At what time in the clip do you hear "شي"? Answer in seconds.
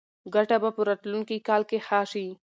2.11-2.27